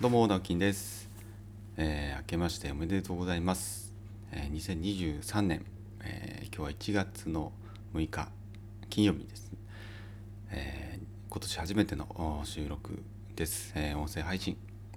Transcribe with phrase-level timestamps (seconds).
[0.00, 1.10] どうも直樹です、
[1.76, 3.92] えー、明けましておめでとうございます、
[4.32, 5.66] えー、2023年、
[6.02, 7.52] えー、今日は1月の
[7.92, 8.30] 6日
[8.88, 9.52] 金曜日です、
[10.52, 13.02] えー、今年初めての収録
[13.36, 14.56] です、えー、音声配信、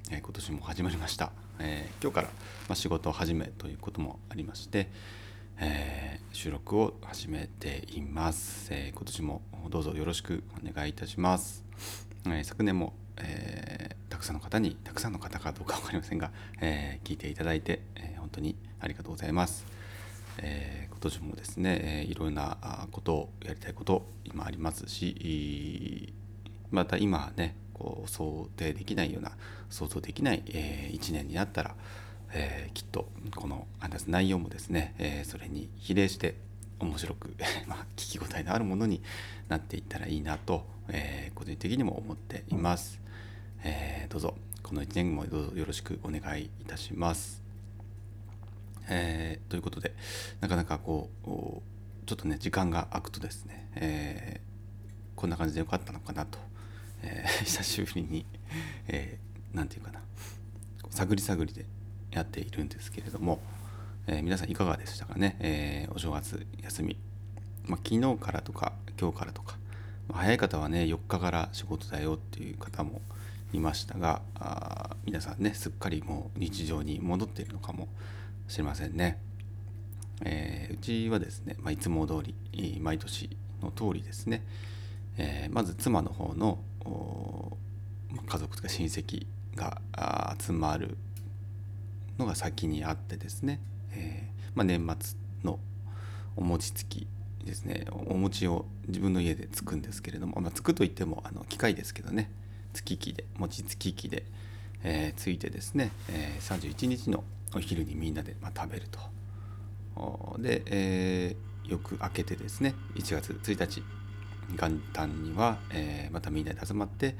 [0.09, 2.33] えー、今年も始まりました、えー、今日から、ま
[2.69, 4.87] あ、仕事を始めということもありまして、
[5.59, 11.65] えー、収録を始めています、えー、今年もどうぞよろしくお願いいたします、
[12.25, 16.31] えー、昨年も、えー、くさんの方にたくさんの方かどうか分かりませんが、
[16.61, 19.65] えー、聞いていただいて、えー、本当にありがとうございます、
[20.37, 26.13] えー、今年もですね、えー、いろんなことをやりたいこと今ありますし
[26.71, 29.33] また今ねこう想定できないような
[29.69, 31.75] 想像できない、えー、1年になったら、
[32.31, 36.35] えー、きっとこの話す内容もですね、えー、それに比例して
[36.79, 37.35] 面白く
[37.67, 39.01] まあ、聞き応えのあるものに
[39.49, 43.02] なっていったらいいなと、えー、個人的にも思っています、
[43.63, 44.35] えー、どうぞ。
[44.61, 47.43] この1年もどうぞよろしくお願いいたします、
[48.89, 49.93] えー、ということで
[50.39, 51.27] なかなかこう
[52.05, 54.41] ちょっとね時間が空くとですね、え
[55.15, 56.39] こんな感じでよかったのかなと、
[57.03, 60.01] え 久しぶりに何、えー、て言うかな
[60.89, 61.65] 探り探りで
[62.11, 63.39] やっているんですけれども、
[64.07, 66.97] え、皆さんいかがでしたかね、え、お正月休み、
[67.67, 69.57] まあ、昨日からとか今日からとか、
[70.11, 73.01] 早い方はね4日から仕事だよっていう方も
[73.53, 77.87] いましたがあ皆さんねすっかりもう日常に戻っているのかも
[78.47, 79.19] しれませんね、
[80.25, 84.43] えー、うちはですね、まあ、いつも通り毎年の通りですね、
[85.17, 86.59] えまず妻の方の
[88.27, 89.81] 家族とか親戚が
[90.37, 90.97] 集まる
[92.17, 93.59] のが先にあってですね、
[93.93, 95.59] えー、まあ、年末の
[96.35, 97.07] お餅つき
[97.45, 97.85] ですね。
[97.91, 102.31] お餅を自分の家でつくんですけれども、まあ、つくといってもあの機械ですけどね。
[102.73, 104.23] つき機で餅つき機で、
[104.83, 107.23] えー、ついてですね、えー、31日の
[107.55, 108.99] お昼にみんなで、まあ、食べると。
[110.39, 113.83] で、えー、よく明けてですね1月1日
[114.59, 117.15] 元旦には、えー、またみんなで集まって、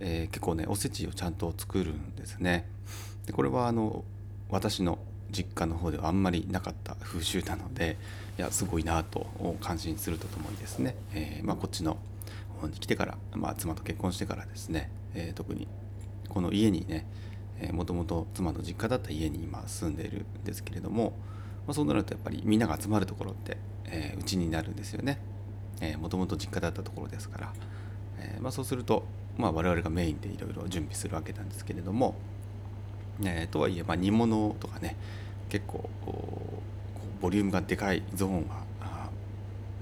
[0.00, 2.66] えー、結構ねおせちをちゃんと作るんですね。
[3.26, 4.04] でこれはあの
[4.48, 4.98] 私の
[5.30, 7.98] 実家の方ではあんまりなかった風習なので
[8.38, 9.26] いやすごいなと
[9.60, 11.98] 感心するとともにですね、えー、まあ、こっちの
[12.58, 15.66] 方に来てから、まあ、妻と結婚してからですね、えー、特に
[16.28, 17.06] この家にね
[17.72, 21.12] もともと妻の実家だった家に今住んでいるんですけれども、
[21.66, 23.56] まあ、そうなるとやっぱりみんなが集まるところって
[24.18, 25.18] うち、えー、になるんですよね。
[26.00, 27.52] もともと実家だったところですから、
[28.18, 29.04] えー、まあ、そうすると、
[29.36, 32.16] まあ、我々がメインでいろいろ準備するわけなんですけれども、
[33.24, 34.96] えー、とはいえ、ま、煮物とかね
[35.48, 35.88] 結構
[37.20, 38.68] ボリュームがでかいゾーンは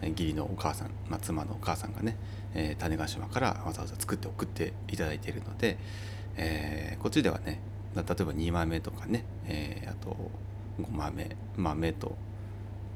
[0.03, 2.17] 義理のお母さん、まあ、妻のお母さんがね、
[2.57, 5.77] えー、種子島からわざわざ作って送っていただいているので、
[6.37, 7.61] えー、こっちではね
[7.95, 10.17] 例えば2豆とかね、えー、あと
[10.81, 12.17] 5豆豆と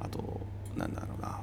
[0.00, 0.40] あと
[0.76, 1.40] なんだろうな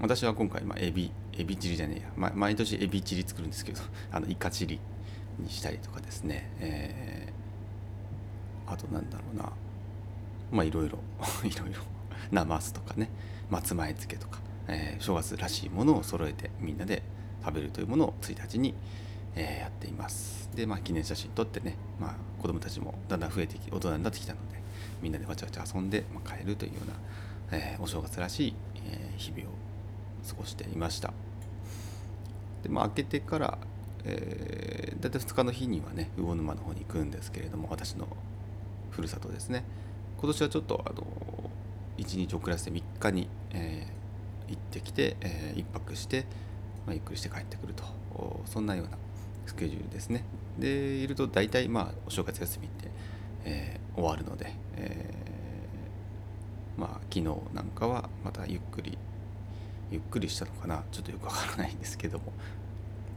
[0.00, 3.80] 私は今回、まあ、エビエビチリじゃねえや、ま、毎年エビチリ作るんですけど
[4.12, 4.80] あのイカチリ
[5.38, 7.32] にしたりとかですね、え
[8.66, 9.52] あとなんだろうな
[10.52, 10.98] まあいろいろ
[11.44, 11.82] いろいろ
[12.30, 13.08] ナマスとかね
[13.48, 17.02] 松前漬けとか、えー、正月らしいものを揃えてみんなで
[17.44, 18.74] 食べるというものを1日に、
[19.34, 20.48] えー、やっています。
[20.54, 24.56] でまあ記念写真撮ってね、まあ、子供たちもだんだん増えてき大人になってきたので
[25.02, 26.88] みんなでわちゃわちゃ遊んで、まあ、帰るというよう
[27.52, 28.54] な、えー、お正月らしい、
[28.86, 29.52] え日々を
[30.28, 31.12] 過ごしていました。
[32.62, 33.58] でまあ明けてから、
[34.04, 38.06] えー、大体2日の日にはね魚沼の方に行くんですけれども私の
[38.90, 39.64] ふるさとですね。
[40.18, 41.06] 今年はちょっとあの
[41.96, 43.99] 1日遅らせて3日に、えー、
[44.50, 46.26] 行ってきて、えー、1泊して、
[46.86, 47.84] まあ、ゆっくりして帰ってくると。
[48.44, 48.98] そんなような
[49.46, 50.24] スケジュールですね。
[50.58, 52.90] でいると大体まあお正月休みって、
[53.44, 57.22] えー、終わるので、えー、まあ昨日
[57.54, 58.98] なんかはまたゆっくり
[59.90, 60.84] ゆっくりしたのかな。
[60.92, 62.32] ちょっとよくわからないんですけども、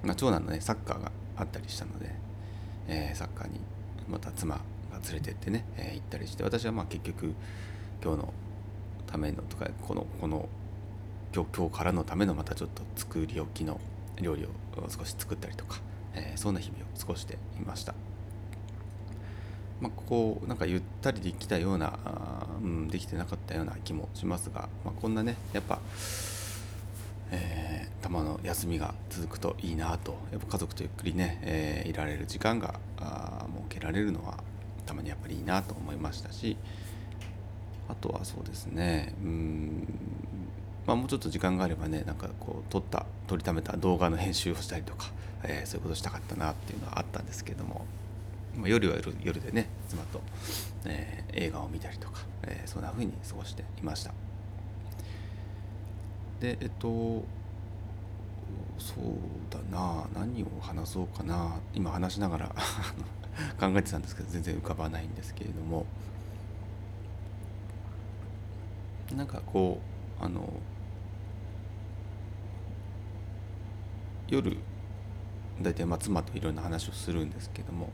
[0.03, 2.09] まあ、長男のねサッカーがあったりしたので、
[2.88, 3.59] えー、サッカーに
[4.07, 4.62] また妻が
[5.03, 7.33] 連れてってね、えー、行ったりして私はまあ結局
[8.03, 8.33] 今日の
[9.07, 10.47] ためのとかこのこの
[11.33, 13.80] 今日今日からのためのまたちょっと作り置きの
[14.21, 14.50] 料理を
[14.89, 15.80] 少し作ったりとか、
[16.13, 17.95] えー、そんな日々を過ごしていました。
[19.81, 20.03] まあ、こ
[20.39, 21.97] こなんかゆったりできたような
[22.63, 25.80] うん、できてなかったような気もしますが、まあ、こんなねやっぱ、
[27.30, 33.09] えー、たまの休みが続くといいなとやっぱ家族とゆっくりね、えー、いられる時間が設
[33.68, 34.41] けられるのは
[34.86, 36.56] たまにやっぱりいいなと思いましたし
[37.89, 39.88] あとはそうですねうん
[40.85, 45.12] まあもうちょっと時間があればねなんかこう撮った撮りためた動画の編集をしたりとか、
[45.44, 47.85] えー、そういうことしたかったなっていうのはあったんですけども
[48.57, 50.21] まあ、夜は夜夜でね妻と、
[50.85, 54.13] えー、映画を見たりとか、えー、そんな風に過ごしていました。
[56.39, 57.24] でえっと
[58.77, 59.03] そう
[59.50, 62.47] だな何を話そうかな今話しながら
[63.59, 65.86] 考えてたんですけど全然浮かばないんですけれども
[69.15, 69.79] なんかこ
[70.21, 70.53] うあの
[74.28, 74.58] 夜
[75.62, 77.86] 大体まあ妻といろんな話をするんですけども、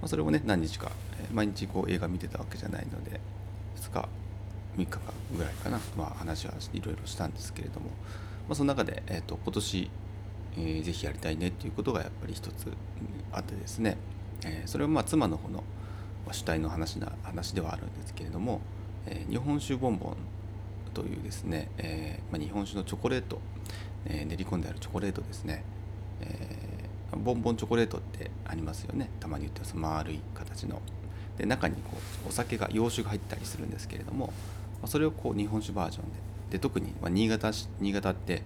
[0.00, 0.90] まあ、それをね何日か、
[1.32, 3.20] 毎日こう映画見てたわけじゃないので
[3.80, 4.08] 2日
[4.76, 5.00] 3日間
[5.36, 9.90] ぐらいかな、まあ、話はいろいろしたんですけれども、まあ、その中で、えーと、今年、
[10.56, 12.70] えー、ぜひやりたいねっていうことがやっぱり一つ
[13.32, 13.96] あってですね、
[14.44, 15.64] えー、それはまあ妻の方の
[16.30, 18.60] 主体の話な話ではあるんですけれども、
[19.06, 20.16] えー、日本酒ボンボン
[20.92, 23.38] というですね、えーまあ、日本酒のチョコレート、
[24.06, 25.64] えー、練り込んであるチョコレートですね、
[26.20, 29.10] えー、ボンボンチョコレートってありますよね。
[29.20, 29.76] たまに言ってます。
[29.76, 30.80] 丸い形の。
[31.38, 34.32] で中にこうお酒が洋酒が入ったりするんですけれども、
[34.86, 36.26] それをこう日本酒バージョンで。
[36.50, 38.44] で特に、ま、新潟新潟って、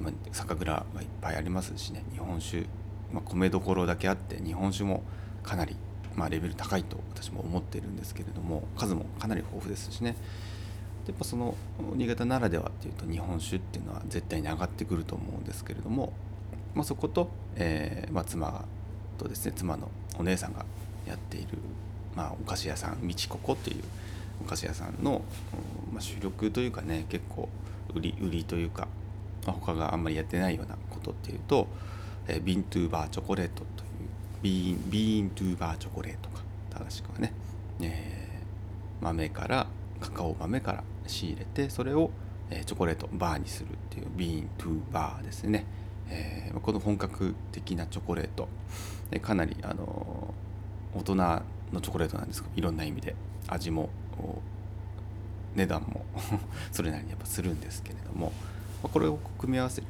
[0.00, 2.04] ま、酒蔵がいっぱいありますしね。
[2.12, 2.66] 日本酒、
[3.12, 5.02] まあ、米どころだけあって日本酒も
[5.42, 5.74] かなり、
[6.14, 10.14] まあ、レベル高いと私も思っているんですけれども数もかなり豊富ですしね。
[11.08, 11.56] やっぱその
[11.96, 16.12] 新潟ならではっていうと日本酒っていうのは絶対に上がってくると思うんですけれども、
[16.74, 18.64] まあ、そこと、えーまあ、妻
[19.18, 20.64] とですね妻のお姉さんが
[21.06, 21.48] やっている、
[22.14, 23.82] まあ、お菓子屋さんみちここっていう
[24.44, 25.22] お菓子屋さんの、
[25.92, 27.48] まあ、主力というかね結構
[27.94, 28.88] 売り売りというか、
[29.46, 31.66] まあ、他があんまりやってないようなことっていうと、
[32.28, 33.66] えー、 bean to bar チョコレートという
[34.42, 37.32] bean bean to bar チョコレートか正しくはね、
[37.80, 39.66] えー、豆から
[40.00, 42.10] カカオ豆から仕入れてそれを、
[42.50, 45.66] えー、チョコレートバーにするっていう bean to bar ですね、
[46.10, 48.48] えー、この本格的なチョコレート
[49.20, 50.34] かなりあの
[50.94, 53.14] 大人のチョコレートなんですけどいろんな意味で
[53.48, 53.90] 味も
[55.54, 56.04] 値段も
[56.70, 58.32] それなりにやっぱするんですけれども
[58.82, 59.86] これを組み合わせる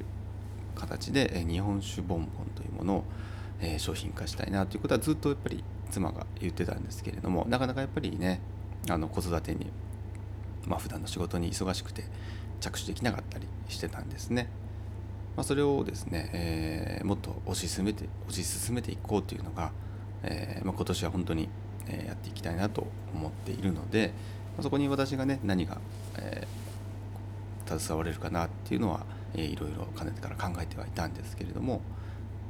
[0.74, 3.04] 形で日本酒ボンボンというものを
[3.78, 8.40] 商品化したいなということはずっとやっぱり妻が言ってたんですけれどもなかなかやっぱりね
[8.88, 9.70] あの子育てに
[10.66, 12.04] まあ普段の仕事に忙しくて
[12.60, 14.48] 着手できなかったりしてたんですね。
[15.40, 19.72] まあ、それをですね、えー、もっと推し進めて推し進めていこうというのが、
[20.22, 21.48] えーまあ、今年は本当に
[21.88, 24.12] えやっていきたいなと思っているので
[24.58, 25.80] まそこに私がね何が、
[26.18, 26.46] え、
[27.66, 31.80] 携われるかなっていうのは、えー、いろいろかねてから考えてはいたんですけれども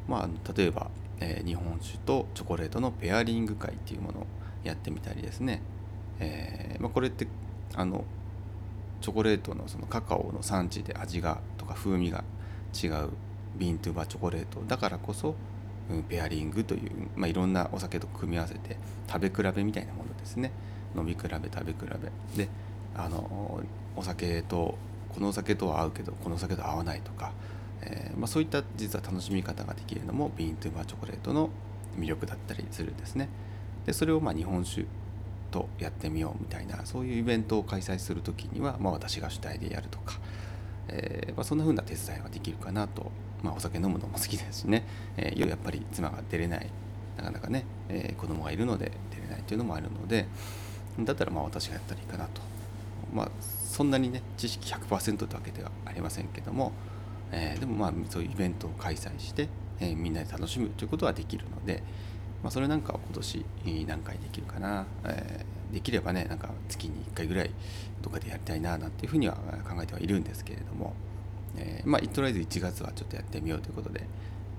[0.09, 0.91] まあ例えば、
[1.21, 4.27] え、日本酒とチョコレートのペアリング会っていうものを
[4.65, 5.63] やってみたりですね、
[6.19, 7.29] えまあ、これって
[7.77, 8.05] あの
[9.01, 12.25] チョコレートのそのカカオの産地で味がとか風味が
[12.75, 13.11] 違う
[13.57, 14.63] ビーントゥーバチョコレート。
[14.67, 15.35] だからこそ
[16.09, 18.77] ペアリングという、まあ、いろんなお酒と組み合わせて
[19.09, 20.53] 食べ比べみたいなものですね。
[20.97, 21.79] 飲み比べ食べ比
[22.37, 22.45] べ。
[22.45, 22.49] で
[22.95, 23.63] あの
[23.97, 24.77] お酒と
[25.15, 27.33] このお酒とは合うけどこのお酒と合わないとか、
[27.83, 31.51] えー、まあ、そういった実は楽しみ方ができるのもビーントゥーバーチョコレートの
[31.99, 33.29] 魅力だったりするんですね。
[33.87, 34.87] でそれをま日本酒
[35.51, 40.21] とやってみようみたいなそういうイベントを開催する時には、まあ、私が主体でやるとか、
[40.93, 43.11] えー、まあ、そんな風な手伝いはできるかなと。
[43.43, 44.85] まあ、お酒飲むのも好きですしね、
[45.17, 46.71] えー、夜やっぱり妻が出れない。
[47.17, 50.27] なかなかね、えー、子供がいるので出れないというのもあるので。
[50.99, 52.43] だったらまあ私がやったらいいかなと。
[53.13, 56.73] まあそんなにね知識100%というわけではありませんけども、
[57.33, 59.49] えー、でもまあそういうイベントを開催して、
[59.81, 61.83] えー、みんなで楽しむということはできるので、
[62.43, 63.45] まあ、それなんかを今年
[63.87, 67.51] 何回できるかな、えー、できればねなんか月に1回ぐらい
[68.03, 70.95] どっかでやりたいななんていうふうには考えてはいるんですけれども、
[71.57, 74.07] えー、まあとりあえず1月はちょっとやってみようということで、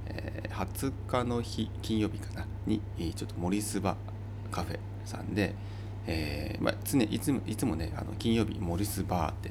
[0.08, 2.82] えー、20日の日金曜日かなに
[3.16, 3.96] ちょっと森スバ
[4.52, 5.56] カフェさんで、
[6.08, 9.50] えーまあ、常いつもいつもねあの金曜日モリスバーって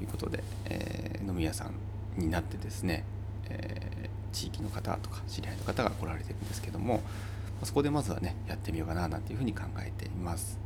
[0.00, 3.04] いうことで、えー、飲み屋さんになってですね、
[3.48, 7.02] えー、地域の方とか知り合いの方が来られてるんですけども
[7.62, 10.65] そこでまずはねやってみようかななんていうふうに考えています。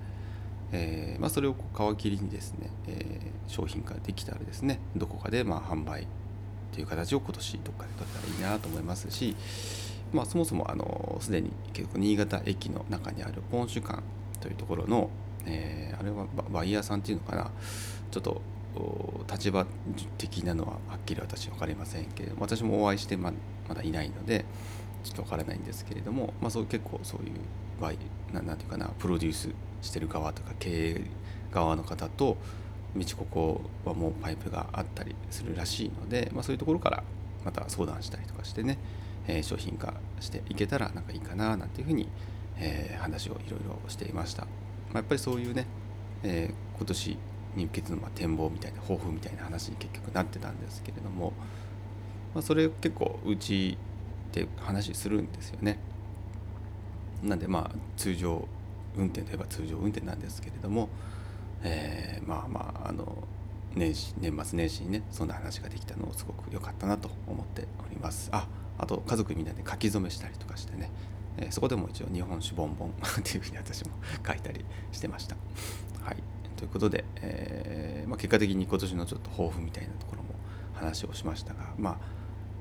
[0.73, 6.07] えーまあ、それを皮切りにですね、えー、商品化できたらですねどこかでま販売
[6.73, 9.37] という形を今年どっかで取れたらいいなと思いますし、
[10.12, 14.03] まあ、そもそもあのすでに結構新潟駅の中にあるポン酒館
[14.41, 15.11] というところの、
[15.47, 17.50] えー、あれはバイヤーさんっていうのかな
[18.11, 18.41] ちょっと
[19.31, 19.67] 立場
[20.17, 23.33] 的なのははっきり私分かりませんけれども私もお会いしてま
[23.69, 24.45] まだいないので
[25.03, 27.33] ちょっと分からないんですけれども、まあ、そう結構そういう
[27.81, 27.99] バイ
[28.33, 29.49] ななんていうかなプロデュース
[29.83, 31.01] してる側とか経営
[31.53, 32.37] 側の方と
[32.97, 37.05] 道ここはもうパイプがあったりするらしいので、まあ、そういうところから
[37.45, 38.79] また相談したりとかしてね、
[39.27, 42.09] えー、商品化していけたらなんかいいかななんていうふうに、
[42.59, 44.49] えー、話をいろいろしていました、ま
[44.95, 45.67] あ、やっぱりそういうね、
[46.23, 47.19] えー、今年
[47.57, 51.33] に向けての展望みたいな抱負みたいな話に結局なってたんですけれども、
[52.35, 53.79] まあ、それ結構うち
[54.33, 55.79] で話するんですよね。
[57.23, 58.47] なんでまあ通常
[58.97, 60.89] 運転といえば通常運転なんですけれども、
[61.62, 63.17] えー、まあまああの
[63.75, 68.29] 年始年末年始にねそんな話ができたのをすごく良かったなと思っております。
[68.33, 68.47] あ
[68.79, 70.91] あと家族みんなで書き初めしたりとかしてね、
[71.37, 72.89] えー、そこでも一応日本酒ボンボン
[73.21, 73.93] っていうふうに私も
[74.27, 75.37] 書いたりしてました。
[76.03, 76.17] はい。
[76.57, 80.35] ということで、えー、まあ、結果的に今年のちょっと抱負みたいなところも
[80.75, 81.99] 話をしましたがまあ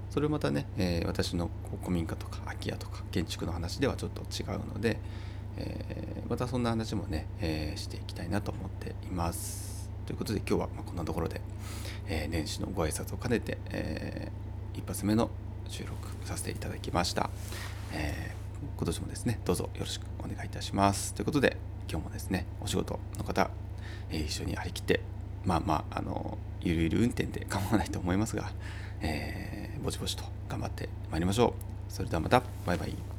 [0.10, 1.50] それまたね、えー、私の
[1.82, 5.00] 古民家とか空き家とか建築の話ではちょっと違うので、
[5.58, 9.90] えー、またそんな話もね、えー、していきたいなと思っています。
[10.08, 11.40] ということで今日はまこんなところで、
[12.08, 14.32] え年始のご挨拶を兼ねて、え
[14.74, 15.30] 一発目の
[15.68, 17.30] 収録させていただきました、
[17.94, 18.32] え
[18.76, 21.14] 今年もですねどうぞよろしくお願いいたします。
[21.14, 23.52] ということで今日もですねお仕事の方、
[24.10, 25.02] え一緒に張り切って
[25.46, 28.52] まあまああのゆるゆる運転で構わないと思いますが、
[29.02, 31.56] えー、ぼちぼちと頑張ってまいりましょ
[31.90, 31.92] う。
[31.92, 33.19] それではまたバイバイ。